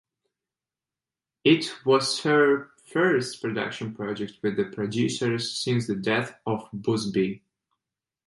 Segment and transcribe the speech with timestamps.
[1.43, 7.43] It was her first production project with the producers since the death of busbee.